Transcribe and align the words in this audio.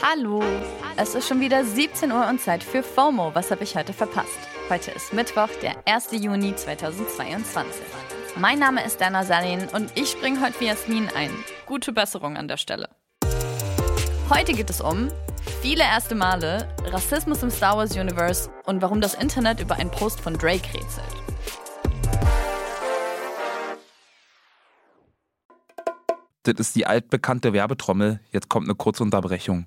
Hallo, 0.00 0.44
es 0.96 1.16
ist 1.16 1.26
schon 1.26 1.40
wieder 1.40 1.64
17 1.64 2.12
Uhr 2.12 2.28
und 2.28 2.40
Zeit 2.40 2.62
für 2.62 2.84
FOMO. 2.84 3.34
Was 3.34 3.50
habe 3.50 3.64
ich 3.64 3.74
heute 3.74 3.92
verpasst? 3.92 4.38
Heute 4.70 4.92
ist 4.92 5.12
Mittwoch, 5.12 5.48
der 5.60 5.74
1. 5.86 6.10
Juni 6.12 6.54
2022. 6.54 7.82
Mein 8.36 8.60
Name 8.60 8.84
ist 8.84 9.00
Dana 9.00 9.24
Salin 9.24 9.66
und 9.72 9.90
ich 9.96 10.10
springe 10.10 10.40
heute 10.40 10.60
wie 10.60 10.66
Jasmin 10.66 11.08
ein. 11.16 11.32
Gute 11.66 11.92
Besserung 11.92 12.36
an 12.36 12.46
der 12.46 12.58
Stelle. 12.58 12.90
Heute 14.30 14.52
geht 14.52 14.70
es 14.70 14.80
um 14.80 15.08
viele 15.62 15.82
erste 15.82 16.14
Male, 16.14 16.72
Rassismus 16.84 17.42
im 17.42 17.50
Star 17.50 17.76
Wars 17.76 17.96
Universe 17.96 18.48
und 18.66 18.80
warum 18.80 19.00
das 19.00 19.14
Internet 19.14 19.60
über 19.60 19.74
einen 19.74 19.90
Post 19.90 20.20
von 20.20 20.38
Drake 20.38 20.74
rätselt. 20.74 21.04
Das 26.44 26.54
ist 26.60 26.76
die 26.76 26.86
altbekannte 26.86 27.52
Werbetrommel. 27.52 28.20
Jetzt 28.30 28.48
kommt 28.48 28.68
eine 28.68 28.76
kurze 28.76 29.02
Unterbrechung. 29.02 29.66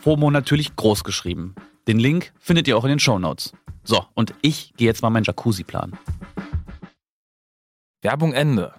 FOMO 0.00 0.30
natürlich 0.30 0.76
groß 0.76 1.04
geschrieben. 1.04 1.54
Den 1.86 1.98
Link 1.98 2.32
findet 2.38 2.66
ihr 2.68 2.76
auch 2.76 2.84
in 2.84 2.90
den 2.90 3.00
Shownotes. 3.00 3.52
So, 3.84 4.04
und 4.14 4.34
ich 4.42 4.72
gehe 4.76 4.86
jetzt 4.86 5.02
mal 5.02 5.10
meinen 5.10 5.24
Jacuzzi 5.24 5.64
planen. 5.64 5.98
Werbung 8.02 8.32
Ende. 8.32 8.74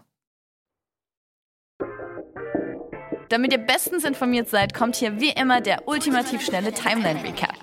Damit 3.30 3.54
ihr 3.54 3.60
bestens 3.60 4.04
informiert 4.04 4.50
seid, 4.50 4.74
kommt 4.74 4.96
hier 4.96 5.22
wie 5.22 5.30
immer 5.30 5.62
der 5.62 5.88
ultimativ 5.88 6.42
schnelle 6.42 6.74
Timeline-Recap. 6.74 7.56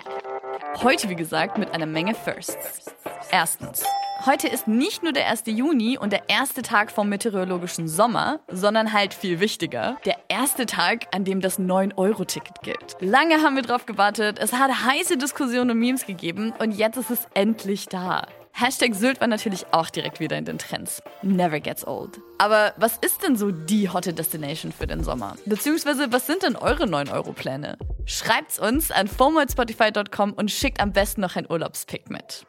Heute, 0.83 1.09
wie 1.11 1.17
gesagt, 1.17 1.59
mit 1.59 1.73
einer 1.73 1.87
Menge 1.87 2.15
Firsts. 2.15 2.95
Erstens. 3.31 3.85
Heute 4.29 4.47
ist 4.47 4.69
nicht 4.69 5.03
nur 5.03 5.15
der 5.15 5.27
1. 5.27 5.45
Juni 5.47 5.97
und 5.97 6.13
der 6.13 6.29
erste 6.29 6.61
Tag 6.61 6.91
vom 6.91 7.09
meteorologischen 7.09 7.89
Sommer, 7.89 8.41
sondern 8.49 8.93
halt 8.93 9.15
viel 9.15 9.41
wichtiger, 9.41 9.97
der 10.05 10.19
erste 10.29 10.67
Tag, 10.67 11.07
an 11.15 11.25
dem 11.25 11.41
das 11.41 11.59
9-Euro-Ticket 11.59 12.61
gilt. 12.61 12.97
Lange 13.01 13.43
haben 13.43 13.57
wir 13.57 13.63
drauf 13.63 13.87
gewartet, 13.87 14.39
es 14.39 14.53
hat 14.53 14.71
heiße 14.85 15.17
Diskussionen 15.17 15.71
und 15.71 15.79
Memes 15.79 16.05
gegeben 16.05 16.53
und 16.59 16.73
jetzt 16.73 16.99
ist 16.99 17.11
es 17.11 17.27
endlich 17.33 17.87
da. 17.87 18.27
Hashtag 18.53 18.95
Sylt 18.95 19.19
war 19.23 19.29
natürlich 19.29 19.65
auch 19.71 19.89
direkt 19.89 20.21
wieder 20.21 20.37
in 20.37 20.45
den 20.45 20.59
Trends. 20.59 21.03
Never 21.23 21.59
gets 21.59 21.87
old. 21.87 22.21
Aber 22.37 22.75
was 22.77 22.99
ist 22.99 23.23
denn 23.23 23.35
so 23.35 23.51
die 23.51 23.89
hotte 23.89 24.13
Destination 24.13 24.73
für 24.73 24.87
den 24.87 25.05
Sommer? 25.05 25.37
Beziehungsweise, 25.47 26.13
was 26.13 26.27
sind 26.27 26.43
denn 26.43 26.57
eure 26.57 26.85
9-Euro-Pläne? 26.85 27.79
Schreibt's 28.05 28.59
uns 28.59 28.91
an 28.91 29.09
fomo.spotify.com 29.09 30.35
und 30.35 30.51
schickt 30.51 30.83
am 30.83 30.93
besten 30.93 31.23
noch 31.23 31.37
ein 31.37 31.51
Urlaubspick 31.51 32.11
mit. 32.11 32.45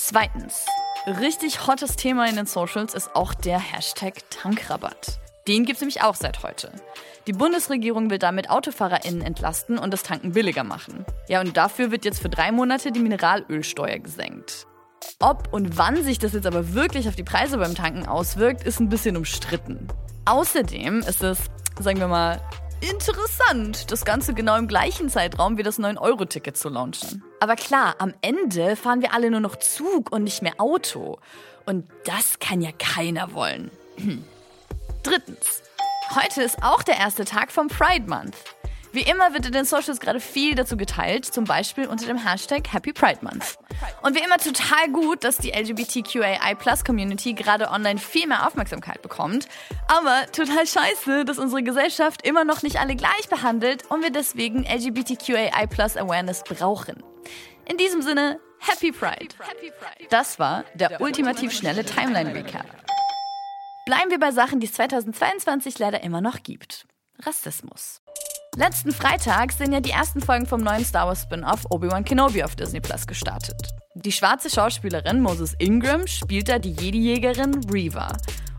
Zweitens. 0.00 0.64
Richtig 1.08 1.66
hottes 1.66 1.96
Thema 1.96 2.28
in 2.28 2.36
den 2.36 2.46
Socials 2.46 2.94
ist 2.94 3.16
auch 3.16 3.34
der 3.34 3.58
Hashtag 3.58 4.14
Tankrabatt. 4.30 5.18
Den 5.48 5.64
gibt's 5.64 5.80
nämlich 5.80 6.02
auch 6.02 6.14
seit 6.14 6.44
heute. 6.44 6.70
Die 7.26 7.32
Bundesregierung 7.32 8.08
will 8.08 8.20
damit 8.20 8.48
AutofahrerInnen 8.48 9.22
entlasten 9.22 9.76
und 9.76 9.92
das 9.92 10.04
Tanken 10.04 10.30
billiger 10.30 10.62
machen. 10.62 11.04
Ja, 11.28 11.40
und 11.40 11.56
dafür 11.56 11.90
wird 11.90 12.04
jetzt 12.04 12.22
für 12.22 12.28
drei 12.28 12.52
Monate 12.52 12.92
die 12.92 13.00
Mineralölsteuer 13.00 13.98
gesenkt. 13.98 14.68
Ob 15.18 15.52
und 15.52 15.76
wann 15.78 16.04
sich 16.04 16.20
das 16.20 16.32
jetzt 16.32 16.46
aber 16.46 16.74
wirklich 16.74 17.08
auf 17.08 17.16
die 17.16 17.24
Preise 17.24 17.58
beim 17.58 17.74
Tanken 17.74 18.06
auswirkt, 18.06 18.62
ist 18.62 18.78
ein 18.78 18.88
bisschen 18.88 19.16
umstritten. 19.16 19.88
Außerdem 20.26 21.00
ist 21.00 21.24
es, 21.24 21.38
sagen 21.80 21.98
wir 21.98 22.08
mal, 22.08 22.40
interessant, 22.80 23.90
das 23.90 24.04
Ganze 24.04 24.32
genau 24.32 24.56
im 24.56 24.68
gleichen 24.68 25.08
Zeitraum 25.08 25.58
wie 25.58 25.64
das 25.64 25.80
9-Euro-Ticket 25.80 26.56
zu 26.56 26.68
launchen. 26.68 27.24
Aber 27.40 27.56
klar, 27.56 27.96
am 27.98 28.14
Ende 28.20 28.76
fahren 28.76 29.02
wir 29.02 29.14
alle 29.14 29.30
nur 29.30 29.40
noch 29.40 29.56
Zug 29.56 30.10
und 30.12 30.24
nicht 30.24 30.42
mehr 30.42 30.54
Auto. 30.58 31.18
Und 31.66 31.88
das 32.04 32.38
kann 32.38 32.60
ja 32.60 32.70
keiner 32.72 33.32
wollen. 33.34 33.70
Drittens. 35.02 35.62
Heute 36.14 36.42
ist 36.42 36.62
auch 36.62 36.82
der 36.82 36.96
erste 36.96 37.24
Tag 37.24 37.52
vom 37.52 37.68
Pride 37.68 38.08
Month. 38.08 38.34
Wie 38.92 39.02
immer 39.02 39.34
wird 39.34 39.44
in 39.46 39.52
den 39.52 39.66
Socials 39.66 40.00
gerade 40.00 40.18
viel 40.18 40.54
dazu 40.54 40.76
geteilt, 40.76 41.26
zum 41.26 41.44
Beispiel 41.44 41.86
unter 41.86 42.06
dem 42.06 42.16
Hashtag 42.16 42.72
Happy 42.72 42.92
Pride 42.92 43.18
Month. 43.20 43.58
Und 44.02 44.16
wie 44.16 44.24
immer 44.24 44.38
total 44.38 44.88
gut, 44.90 45.24
dass 45.24 45.36
die 45.36 45.50
LGBTQAI-Plus-Community 45.50 47.34
gerade 47.34 47.70
online 47.70 47.98
viel 47.98 48.26
mehr 48.26 48.46
Aufmerksamkeit 48.46 49.02
bekommt. 49.02 49.46
Aber 49.88 50.24
total 50.32 50.66
scheiße, 50.66 51.26
dass 51.26 51.38
unsere 51.38 51.62
Gesellschaft 51.62 52.26
immer 52.26 52.44
noch 52.44 52.62
nicht 52.62 52.80
alle 52.80 52.96
gleich 52.96 53.28
behandelt 53.28 53.84
und 53.90 54.02
wir 54.02 54.10
deswegen 54.10 54.64
LGBTQAI-Plus-Awareness 54.64 56.44
brauchen. 56.44 57.04
In 57.66 57.76
diesem 57.76 58.02
Sinne, 58.02 58.40
Happy 58.58 58.92
Pride. 58.92 59.34
Das 60.10 60.38
war 60.38 60.64
der 60.74 61.00
ultimativ 61.00 61.52
schnelle 61.52 61.84
Timeline-Recap. 61.84 62.66
Bleiben 63.86 64.10
wir 64.10 64.18
bei 64.18 64.32
Sachen, 64.32 64.60
die 64.60 64.66
es 64.66 64.72
2022 64.74 65.78
leider 65.78 66.02
immer 66.02 66.20
noch 66.20 66.42
gibt. 66.42 66.86
Rassismus. 67.24 68.02
Letzten 68.56 68.92
Freitag 68.92 69.52
sind 69.52 69.72
ja 69.72 69.80
die 69.80 69.90
ersten 69.90 70.20
Folgen 70.20 70.46
vom 70.46 70.60
neuen 70.60 70.84
Star 70.84 71.06
Wars 71.06 71.22
Spin-off 71.22 71.64
Obi-Wan 71.70 72.04
Kenobi 72.04 72.42
auf 72.42 72.56
Disney 72.56 72.80
Plus 72.80 73.06
gestartet. 73.06 73.70
Die 73.94 74.12
schwarze 74.12 74.50
Schauspielerin 74.50 75.20
Moses 75.20 75.54
Ingram 75.58 76.06
spielt 76.06 76.48
da 76.48 76.58
die 76.58 76.72
Jedi-Jägerin 76.72 77.60
Reva. 77.70 78.16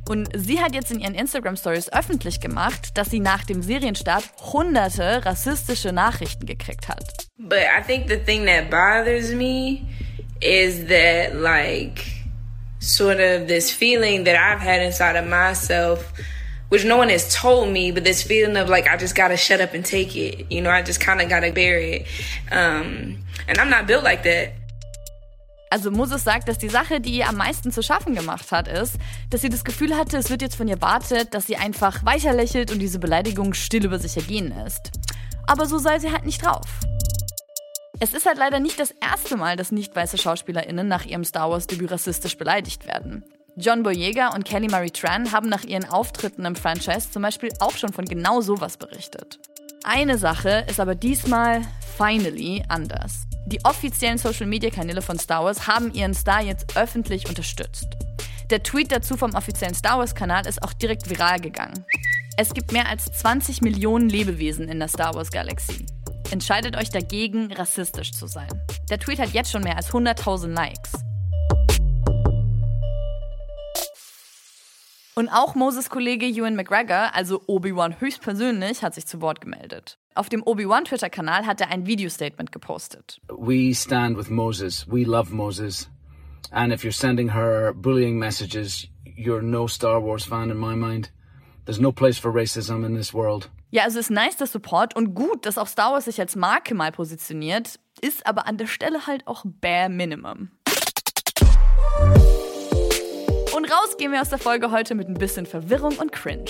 Und 0.08 0.30
sie 0.36 0.62
hat 0.62 0.74
jetzt 0.74 0.92
in 0.92 1.02
ihren 1.02 1.16
Instagram-Stories 1.16 1.92
öffentlich 1.94 2.40
gemacht, 2.40 2.98
dass 2.98 3.12
sie 3.12 3.20
nach 3.20 3.44
dem 3.44 3.62
Serienstart 3.62 4.24
hunderte 4.54 5.26
rassistische 5.26 5.92
Nachrichten 5.92 6.46
gekriegt 6.46 6.88
hat. 6.88 7.19
But 7.40 7.68
I 7.68 7.82
think 7.82 8.08
the 8.08 8.18
thing 8.18 8.46
that 8.46 8.70
bothers 8.70 9.34
me 9.34 9.88
is 10.42 10.88
that, 10.88 11.36
like, 11.36 12.06
sort 12.80 13.22
of 13.22 13.48
this 13.48 13.72
feeling 13.72 14.26
that 14.26 14.36
I've 14.36 14.60
had 14.60 14.82
inside 14.82 15.16
of 15.16 15.26
myself, 15.26 16.12
which 16.68 16.84
no 16.84 16.98
one 16.98 17.10
has 17.10 17.34
told 17.34 17.70
me, 17.70 17.92
but 17.92 18.04
this 18.04 18.24
feeling 18.24 18.58
of 18.58 18.68
like, 18.68 18.90
I 18.90 18.98
just 18.98 19.16
gotta 19.16 19.38
shut 19.38 19.62
up 19.62 19.74
and 19.74 19.86
take 19.86 20.16
it. 20.18 20.52
You 20.52 20.62
know, 20.62 20.70
I 20.70 20.82
just 20.82 21.00
kind 21.00 21.22
of 21.22 21.30
gotta 21.30 21.52
bear 21.52 21.80
it. 21.80 22.08
Um, 22.52 23.24
and 23.48 23.58
I'm 23.58 23.70
not 23.70 23.88
built 23.88 24.04
like 24.04 24.24
that. 24.24 24.54
Also 25.72 25.92
Moses 25.92 26.24
sagt, 26.24 26.50
dass 26.50 26.58
die 26.58 26.68
Sache, 26.68 27.00
die 27.00 27.12
ihr 27.12 27.30
am 27.30 27.38
meisten 27.38 27.72
zu 27.72 27.84
schaffen 27.84 28.16
gemacht 28.16 28.52
hat, 28.52 28.68
ist, 28.68 28.98
dass 29.30 29.42
sie 29.42 29.50
das 29.50 29.64
Gefühl 29.64 29.96
hatte, 29.96 30.18
es 30.18 30.30
wird 30.30 30.42
jetzt 30.42 30.56
von 30.56 30.68
ihr 30.68 30.76
erwartet, 30.76 31.34
dass 31.34 31.46
sie 31.46 31.58
einfach 31.58 32.04
weiter 32.04 32.34
lächelt 32.34 32.72
und 32.72 32.80
diese 32.80 33.00
Beleidigung 33.00 33.54
still 33.54 33.86
über 33.86 34.00
sich 34.00 34.18
ergehen 34.18 34.50
lässt. 34.50 34.92
Aber 35.48 35.68
so 35.68 35.78
sei 35.78 36.00
sie 36.00 36.12
halt 36.12 36.26
nicht 36.26 36.44
drauf. 36.44 36.68
Es 38.02 38.14
ist 38.14 38.26
halt 38.26 38.38
leider 38.38 38.62
nicht 38.62 38.80
das 38.80 38.92
erste 39.02 39.36
Mal, 39.36 39.58
dass 39.58 39.74
nicht 39.74 39.94
weiße 39.94 40.18
SchauspielerInnen 40.18 40.88
nach 40.88 41.06
ihrem 41.06 41.26
Star 41.26 41.52
Wars-Debüt 41.52 41.92
rassistisch 41.92 42.38
beleidigt 42.38 42.88
werden. 42.88 43.26
John 43.58 43.84
Boyega 43.84 44.30
und 44.30 44.46
Kelly 44.46 44.70
Marie 44.70 44.90
Tran 44.90 45.34
haben 45.34 45.50
nach 45.50 45.66
ihren 45.66 45.84
Auftritten 45.84 46.46
im 46.46 46.56
Franchise 46.56 47.12
zum 47.12 47.24
Beispiel 47.24 47.50
auch 47.60 47.76
schon 47.76 47.92
von 47.92 48.06
genau 48.06 48.40
sowas 48.40 48.78
berichtet. 48.78 49.40
Eine 49.84 50.18
Sache 50.18 50.66
ist 50.70 50.80
aber 50.80 50.96
diesmal 50.96 51.62
finally 51.98 52.64
anders. 52.70 53.28
Die 53.48 53.64
offiziellen 53.66 54.18
Social-Media-Kanäle 54.18 55.02
von 55.02 55.20
Star 55.20 55.44
Wars 55.44 55.68
haben 55.68 55.94
ihren 55.94 56.14
Star 56.14 56.42
jetzt 56.42 56.78
öffentlich 56.78 57.28
unterstützt. 57.28 57.88
Der 58.50 58.64
Tweet 58.64 58.94
dazu 58.94 59.18
vom 59.18 59.36
offiziellen 59.36 59.76
Star 59.76 60.00
Wars-Kanal 60.00 60.48
ist 60.48 60.64
auch 60.64 60.72
direkt 60.72 61.10
viral 61.10 61.42
gegangen. 61.42 61.86
Es 62.38 62.54
gibt 62.54 62.72
mehr 62.72 62.88
als 62.88 63.12
20 63.12 63.62
Millionen 63.62 64.08
Lebewesen 64.08 64.70
in 64.70 64.80
der 64.80 64.88
Star 64.88 65.16
Wars-Galaxie. 65.16 65.86
Entscheidet 66.32 66.78
euch 66.78 66.92
dagegen, 66.92 67.52
rassistisch 67.52 68.12
zu 68.12 68.28
sein. 68.28 68.50
Der 68.90 69.00
Tweet 69.00 69.20
hat 69.20 69.30
jetzt 69.34 69.52
schon 69.52 69.64
mehr 69.64 69.78
als 69.78 69.90
100.000 69.90 70.54
Likes. 70.54 70.94
Und 75.16 75.30
auch 75.30 75.56
Moses 75.56 75.90
Kollege 75.90 76.28
Ewan 76.28 76.56
McGregor, 76.56 77.14
also 77.14 77.42
Obi-Wan 77.48 78.00
höchstpersönlich, 78.00 78.84
hat 78.84 78.94
sich 78.94 79.08
zu 79.08 79.22
Wort 79.22 79.42
gemeldet. 79.42 79.98
Auf 80.14 80.30
dem 80.30 80.44
Obi-Wan 80.44 80.86
Twitter-Kanal 80.86 81.46
hat 81.48 81.62
er 81.62 81.70
ein 81.72 81.88
Video-Statement 81.88 82.52
gepostet. 82.52 83.20
We 83.28 83.74
stand 83.74 84.16
with 84.16 84.30
Moses. 84.30 84.86
We 84.88 85.04
love 85.06 85.34
Moses. 85.34 85.90
And 86.52 86.72
if 86.72 86.84
you're 86.84 86.94
sending 86.94 87.34
her 87.34 87.74
bullying 87.74 88.20
messages, 88.20 88.88
you're 89.04 89.42
no 89.42 89.68
Star 89.68 90.02
Wars 90.02 90.26
fan 90.26 90.52
in 90.52 90.58
my 90.58 90.76
mind. 90.76 91.12
There's 91.66 91.82
no 91.82 91.92
place 91.92 92.20
for 92.20 92.32
racism 92.32 92.86
in 92.86 92.96
this 92.96 93.14
world. 93.14 93.50
Ja, 93.72 93.84
also 93.84 94.00
ist 94.00 94.10
nice 94.10 94.36
der 94.36 94.48
Support 94.48 94.96
und 94.96 95.14
gut, 95.14 95.46
dass 95.46 95.60
auch 95.60 95.68
Star 95.68 95.94
Wars 95.94 96.06
sich 96.06 96.20
als 96.20 96.36
Marke 96.36 96.74
mal 96.74 96.92
positioniert, 96.92 97.80
ist 98.02 98.26
aber 98.26 98.48
an 98.48 98.58
der 98.58 98.66
Stelle 98.66 99.06
halt 99.06 99.28
auch 99.28 99.44
bare 99.46 99.90
minimum. 99.90 100.50
Und 103.56 103.72
raus 103.72 103.98
gehen 103.98 104.12
wir 104.12 104.22
aus 104.22 104.30
der 104.30 104.40
Folge 104.40 104.72
heute 104.72 104.96
mit 104.96 105.08
ein 105.08 105.14
bisschen 105.14 105.46
Verwirrung 105.46 105.98
und 105.98 106.12
Cringe. 106.12 106.50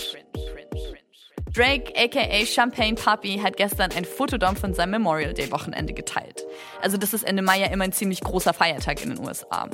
Drake, 1.53 1.93
aka 1.95 2.45
Champagne 2.45 2.95
Papi, 2.95 3.39
hat 3.39 3.57
gestern 3.57 3.91
ein 3.91 4.05
Fotodom 4.05 4.55
von 4.55 4.73
seinem 4.73 4.91
Memorial 4.91 5.33
Day 5.33 5.51
Wochenende 5.51 5.93
geteilt. 5.93 6.45
Also 6.81 6.97
das 6.97 7.13
ist 7.13 7.23
Ende 7.23 7.41
Mai 7.41 7.59
ja 7.59 7.67
immer 7.67 7.85
ein 7.85 7.91
ziemlich 7.91 8.21
großer 8.21 8.53
Feiertag 8.53 9.03
in 9.03 9.15
den 9.15 9.25
USA. 9.25 9.67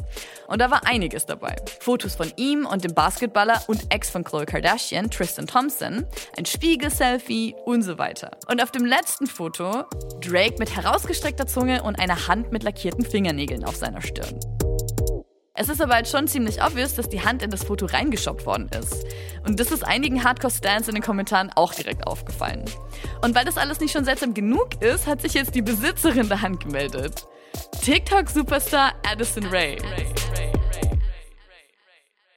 Und 0.47 0.61
da 0.61 0.71
war 0.71 0.85
einiges 0.85 1.25
dabei. 1.25 1.55
Fotos 1.81 2.15
von 2.15 2.31
ihm 2.37 2.65
und 2.65 2.83
dem 2.83 2.93
Basketballer 2.93 3.61
und 3.67 3.93
Ex 3.93 4.09
von 4.09 4.23
Khloe 4.23 4.45
Kardashian, 4.45 5.11
Tristan 5.11 5.47
Thompson, 5.47 6.05
ein 6.37 6.45
Spiegel-Selfie 6.45 7.55
und 7.65 7.81
so 7.81 7.97
weiter. 7.97 8.31
Und 8.47 8.63
auf 8.63 8.71
dem 8.71 8.85
letzten 8.85 9.27
Foto 9.27 9.83
Drake 10.21 10.55
mit 10.59 10.75
herausgestreckter 10.75 11.45
Zunge 11.45 11.83
und 11.83 11.99
einer 11.99 12.27
Hand 12.27 12.51
mit 12.51 12.63
lackierten 12.63 13.05
Fingernägeln 13.05 13.65
auf 13.65 13.75
seiner 13.75 14.01
Stirn. 14.01 14.39
Es 15.57 15.69
ist 15.69 15.81
aber 15.81 15.93
halt 15.93 16.09
schon 16.09 16.27
ziemlich 16.27 16.61
obvious, 16.61 16.95
dass 16.95 17.07
die 17.07 17.23
Hand 17.23 17.41
in 17.41 17.49
das 17.49 17.63
Foto 17.63 17.85
reingeschoppt 17.85 18.45
worden 18.45 18.69
ist. 18.77 19.05
Und 19.47 19.57
das 19.57 19.71
ist 19.71 19.85
einigen 19.85 20.21
Hardcore-Stans 20.21 20.89
in 20.89 20.95
den 20.95 21.03
Kommentaren 21.03 21.49
auch 21.55 21.73
direkt 21.73 22.05
aufgefallen. 22.05 22.65
Und 23.21 23.35
weil 23.35 23.45
das 23.45 23.57
alles 23.57 23.79
nicht 23.79 23.93
schon 23.93 24.03
seltsam 24.03 24.33
genug 24.33 24.81
ist, 24.81 25.07
hat 25.07 25.21
sich 25.21 25.33
jetzt 25.33 25.55
die 25.55 25.61
Besitzerin 25.61 26.27
der 26.27 26.41
Hand 26.41 26.65
gemeldet. 26.65 27.25
TikTok-Superstar 27.81 28.95
Addison 29.09 29.45
Ray. 29.45 29.77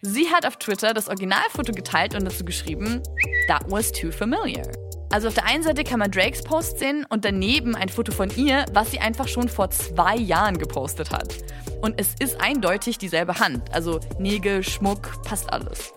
Sie 0.01 0.29
hat 0.29 0.47
auf 0.47 0.57
Twitter 0.57 0.95
das 0.95 1.09
Originalfoto 1.09 1.73
geteilt 1.73 2.15
und 2.15 2.25
dazu 2.25 2.45
geschrieben, 2.45 3.03
That 3.49 3.65
was 3.69 3.91
too 3.91 4.13
familiar. 4.13 4.63
Also 5.11 5.29
auf 5.29 5.35
der 5.35 5.47
einen 5.47 5.63
Seite 5.63 5.85
kann 5.85 5.99
man 5.99 6.11
Drakes 6.11 6.43
Post 6.43 6.79
sehen 6.79 7.07
und 7.09 7.25
daneben 7.25 7.75
ein 7.75 7.89
Foto 7.89 8.13
von 8.13 8.31
ihr, 8.37 8.67
was 8.73 8.91
sie 8.91 8.99
einfach 8.99 9.27
schon 9.27 9.49
vor 9.49 9.71
zwei 9.71 10.17
Jahren 10.17 10.59
gepostet 10.59 11.11
hat. 11.11 11.35
Und 11.81 11.99
es 11.99 12.15
ist 12.19 12.41
eindeutig 12.41 12.99
dieselbe 12.99 13.39
Hand. 13.39 13.73
Also 13.73 14.01
Nägel, 14.19 14.63
Schmuck, 14.63 15.23
passt 15.23 15.51
alles. 15.53 15.93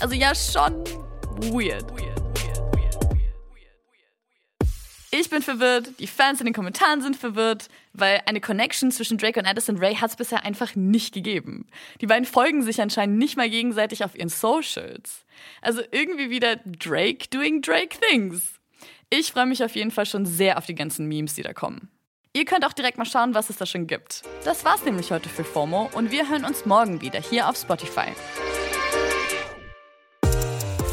Also 0.00 0.14
ja, 0.14 0.34
schon 0.34 0.84
weird. 1.52 1.84
Ich 5.16 5.30
bin 5.30 5.42
verwirrt, 5.42 6.00
die 6.00 6.08
Fans 6.08 6.40
in 6.40 6.44
den 6.44 6.54
Kommentaren 6.54 7.00
sind 7.00 7.16
verwirrt, 7.16 7.68
weil 7.92 8.22
eine 8.26 8.40
Connection 8.40 8.90
zwischen 8.90 9.16
Drake 9.16 9.38
und 9.38 9.46
Addison 9.46 9.78
Ray 9.78 9.94
hat 9.94 10.10
es 10.10 10.16
bisher 10.16 10.44
einfach 10.44 10.74
nicht 10.74 11.14
gegeben. 11.14 11.68
Die 12.00 12.08
beiden 12.08 12.24
folgen 12.24 12.62
sich 12.62 12.80
anscheinend 12.80 13.18
nicht 13.18 13.36
mal 13.36 13.48
gegenseitig 13.48 14.02
auf 14.02 14.16
ihren 14.16 14.28
Socials. 14.28 15.24
Also 15.62 15.82
irgendwie 15.92 16.30
wieder 16.30 16.56
Drake 16.66 17.28
doing 17.30 17.62
Drake 17.62 17.96
things. 18.10 18.54
Ich 19.08 19.30
freue 19.30 19.46
mich 19.46 19.62
auf 19.62 19.76
jeden 19.76 19.92
Fall 19.92 20.06
schon 20.06 20.26
sehr 20.26 20.58
auf 20.58 20.66
die 20.66 20.74
ganzen 20.74 21.06
Memes, 21.06 21.34
die 21.34 21.42
da 21.42 21.52
kommen. 21.52 21.92
Ihr 22.32 22.44
könnt 22.44 22.66
auch 22.66 22.72
direkt 22.72 22.98
mal 22.98 23.04
schauen, 23.04 23.34
was 23.34 23.50
es 23.50 23.56
da 23.56 23.66
schon 23.66 23.86
gibt. 23.86 24.22
Das 24.44 24.64
war's 24.64 24.84
nämlich 24.84 25.12
heute 25.12 25.28
für 25.28 25.44
FOMO 25.44 25.90
und 25.94 26.10
wir 26.10 26.28
hören 26.28 26.44
uns 26.44 26.66
morgen 26.66 27.02
wieder 27.02 27.20
hier 27.20 27.48
auf 27.48 27.56
Spotify. 27.56 28.08